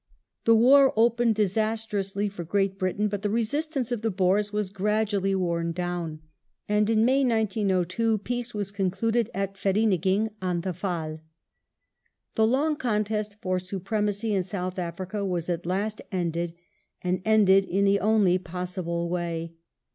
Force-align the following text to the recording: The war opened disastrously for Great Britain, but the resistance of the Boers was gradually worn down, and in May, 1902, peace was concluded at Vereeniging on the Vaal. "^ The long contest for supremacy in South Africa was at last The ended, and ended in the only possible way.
The 0.45 0.55
war 0.55 0.93
opened 0.97 1.35
disastrously 1.35 2.27
for 2.27 2.43
Great 2.43 2.79
Britain, 2.79 3.07
but 3.07 3.21
the 3.21 3.29
resistance 3.29 3.91
of 3.91 4.01
the 4.01 4.09
Boers 4.09 4.51
was 4.51 4.71
gradually 4.71 5.35
worn 5.35 5.73
down, 5.73 6.21
and 6.67 6.89
in 6.89 7.05
May, 7.05 7.23
1902, 7.23 8.17
peace 8.17 8.51
was 8.51 8.71
concluded 8.71 9.29
at 9.35 9.53
Vereeniging 9.59 10.29
on 10.41 10.61
the 10.61 10.71
Vaal. 10.73 11.17
"^ 11.17 11.19
The 12.33 12.47
long 12.47 12.77
contest 12.77 13.35
for 13.43 13.59
supremacy 13.59 14.33
in 14.33 14.41
South 14.41 14.79
Africa 14.79 15.23
was 15.23 15.47
at 15.51 15.67
last 15.67 15.97
The 15.97 16.15
ended, 16.15 16.55
and 17.03 17.21
ended 17.23 17.65
in 17.65 17.85
the 17.85 17.99
only 17.99 18.39
possible 18.39 19.07
way. 19.07 19.53